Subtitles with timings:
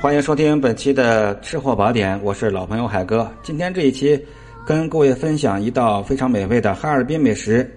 [0.00, 3.28] 欢迎收听本期的吃货宝典，我是老朋友海哥。
[3.42, 4.24] 今天这一期
[4.64, 7.68] 跟各位分享一道非常美味的哈尔滨美食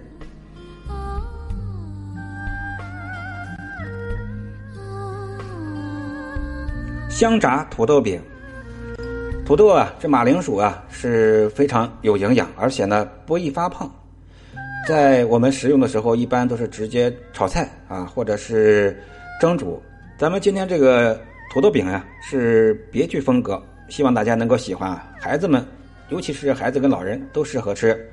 [7.09, 8.21] ——香炸土豆饼。
[9.43, 13.91] 土豆啊，这马铃薯啊是非常有营养，而且呢不易发胖。
[14.87, 18.95] 在我们食用的时候，一般都是直接炒菜啊，或者是
[19.41, 19.81] 蒸煮。
[20.19, 21.19] 咱们今天这个。
[21.51, 25.05] 土豆饼呀是别具风格，希望大家能够喜欢啊！
[25.19, 25.61] 孩子们，
[26.07, 28.09] 尤其是孩子跟老人都适合吃。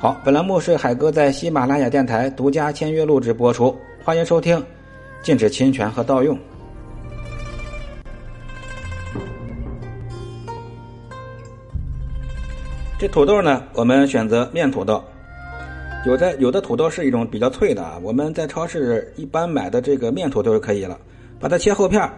[0.00, 4.60] 好，本栏目是海哥在喜马拉雅电台独家签约录制播出，欢迎收听，
[5.22, 6.36] 禁止侵权和盗用。
[12.98, 15.00] 这土豆呢，我们选择面土豆，
[16.04, 20.98] 有的有的土豆是一种比较脆的啊，我们在超市一般买的这个面土豆就可以了，
[21.38, 22.10] 把它切厚片。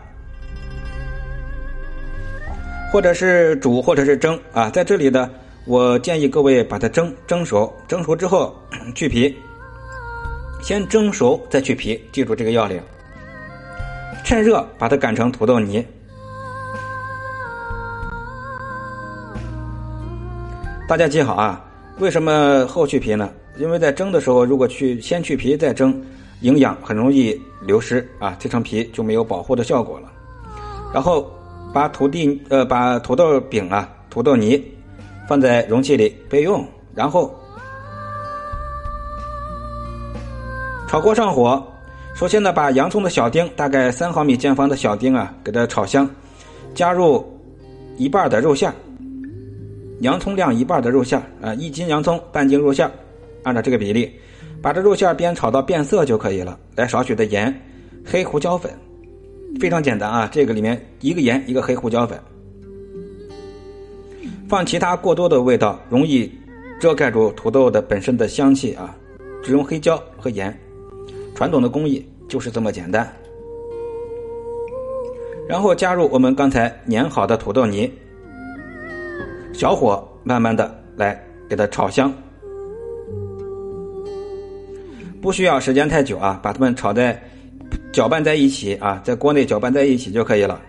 [2.95, 5.29] 或者是煮，或者是蒸啊，在这里呢，
[5.65, 8.57] 我建议各位把它蒸蒸熟，蒸熟之后
[8.95, 9.37] 去皮，
[10.63, 12.81] 先蒸熟再去皮，记住这个要领。
[14.23, 15.85] 趁热把它擀成土豆泥。
[20.87, 21.65] 大家记好啊，
[21.99, 23.29] 为什么后去皮呢？
[23.59, 26.01] 因为在蒸的时候，如果去先去皮再蒸，
[26.43, 30.13] 营养很容易流失啊，这层皮就没有保护的效果了。
[30.93, 31.29] 然后。
[31.75, 34.63] 把土地呃，把土豆饼啊、土豆泥
[35.29, 36.65] 放在容器里备用。
[36.95, 37.35] 然后
[40.87, 41.61] 炒锅上火，
[42.15, 46.09] 首先呢，把洋葱的小丁，大概三毫米见方的小丁啊，给它炒香，
[46.77, 47.27] 加入
[47.97, 48.73] 一半的肉馅
[49.99, 52.89] 洋葱量一半的肉馅啊，一斤洋葱半斤肉馅
[53.43, 54.09] 按照这个比例，
[54.63, 56.57] 把这肉馅煸炒到变色就可以了。
[56.77, 57.53] 来少许的盐、
[58.07, 58.73] 黑胡椒粉。
[59.61, 62.19] 非常简单啊，这个里面一个盐，一个黑胡椒粉，
[64.49, 66.31] 放其他过多的味道容易
[66.81, 68.95] 遮盖住土豆的本身的香气啊，
[69.43, 70.55] 只用黑椒和盐，
[71.35, 73.11] 传统的工艺就是这么简单。
[75.49, 77.91] 然后加入我们刚才碾好的土豆泥，
[79.53, 82.13] 小火慢慢的来给它炒香，
[85.23, 87.23] 不需要时间太久啊，把它们炒在。
[87.95, 90.61] 搅拌在一起啊，在锅内搅拌在一起就可以了，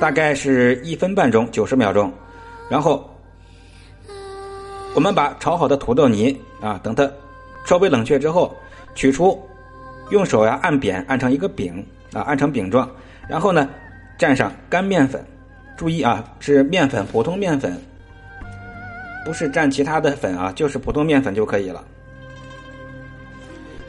[0.00, 2.12] 大概是一分半钟，九十秒钟。
[2.68, 3.08] 然后
[4.92, 7.08] 我们把炒好的土豆泥啊，等它
[7.64, 8.52] 稍微冷却之后，
[8.96, 9.40] 取出，
[10.10, 12.90] 用手呀按扁，按成一个饼啊，按成饼状。
[13.28, 13.68] 然后呢，
[14.18, 15.24] 蘸上干面粉，
[15.76, 17.80] 注意啊，是面粉，普通面粉，
[19.24, 21.84] 不是蘸其他的粉啊，就是普通面粉就可以了。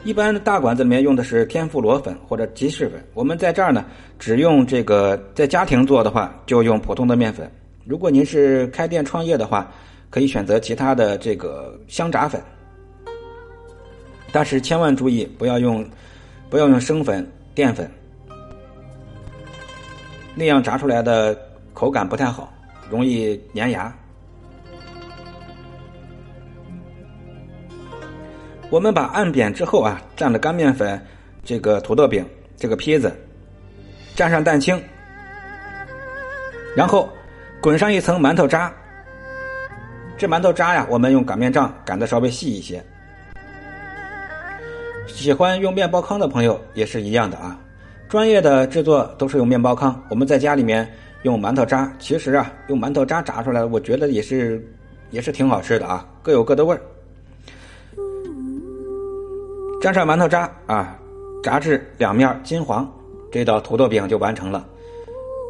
[0.06, 3.84] 一般的大馆子里面用的是天妇罗粉或者鸡翅粉，我们在这儿呢，
[4.20, 7.50] 只用这个在家庭做的话，就用普通的面粉。
[7.84, 9.68] 如果您是开店创业的话，
[10.08, 12.40] 可以选择其他的这个香炸粉，
[14.30, 15.84] 但是千万注意不要用，
[16.48, 17.90] 不要用生粉、淀粉，
[20.36, 21.36] 那样炸出来的
[21.74, 22.48] 口感不太好，
[22.88, 23.92] 容易粘牙。
[28.68, 31.00] 我们把按扁之后啊，蘸了干面粉，
[31.44, 33.14] 这个土豆饼，这个坯子，
[34.16, 34.82] 蘸上蛋清，
[36.74, 37.08] 然后
[37.60, 38.72] 滚上一层馒头渣。
[40.18, 42.82] 这馒头渣呀，我们用擀面杖擀的稍微细一些。
[45.06, 47.56] 喜欢用面包糠的朋友也是一样的啊。
[48.08, 50.90] 专业的制作都是用面包糠，我们在家里面
[51.22, 51.92] 用馒头渣。
[52.00, 54.66] 其实啊，用馒头渣炸出来，我觉得也是
[55.10, 56.80] 也是挺好吃的啊，各有各的味儿。
[59.78, 60.98] 沾上馒头渣啊，
[61.42, 62.90] 炸至两面金黄，
[63.30, 64.66] 这道土豆饼就完成了。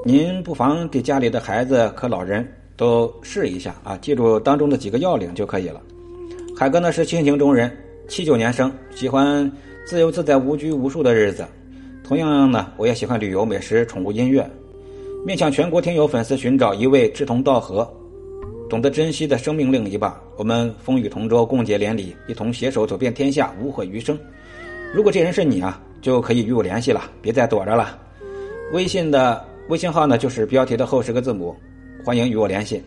[0.04, 5.80] 您不妨给家里的孩子和老人都试一下啊，记住当中的几个要领就可以了。
[6.56, 7.70] 海哥呢是性情中人，
[8.08, 9.50] 七九年生，喜欢
[9.86, 11.46] 自由自在、无拘无束的日子。
[12.02, 14.48] 同样呢，我也喜欢旅游、美食、宠物、音乐。
[15.24, 17.88] 面向全国听友粉丝寻找一位志同道合。
[18.68, 24.18] 懂得珍惜的生命另一半，我们风雨同舟，共结连理，一同携手走遍天下，无悔余生。
[24.92, 27.96] 如果这人是你啊，就可以与我联系了，别再躲着了。
[28.72, 31.54] 微信的微信号呢，就是标题的后十个字母，
[32.04, 32.82] 欢迎与我联系。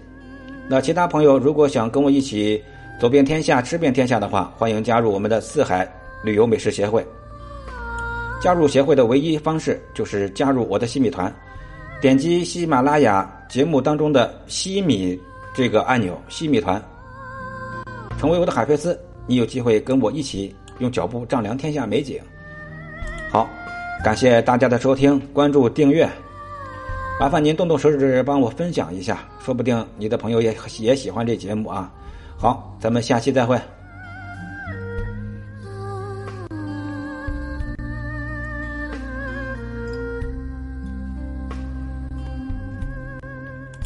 [0.67, 2.61] 那其他朋友如果想跟我一起
[2.99, 5.89] 走遍天下、吃遍天下的话，欢迎加入我们的四海
[6.23, 7.05] 旅游美食协会。
[8.41, 11.33] 加入协会的唯一方式就是加入我的西米团，
[12.01, 15.17] 点击喜马拉雅节目当中的西米。
[15.59, 16.81] 这个按钮，西米团，
[18.17, 18.97] 成为我的海飞丝，
[19.27, 22.17] 你有机会跟我一起用脚步丈量天下美景。
[23.29, 23.45] 好，
[24.01, 26.09] 感谢大家的收听、关注、订阅，
[27.19, 31.91] 麻烦您动动手指帮我分享一下，说不定你的朋友也也喜欢这节目啊。
[32.37, 33.59] 好，咱们下期再会。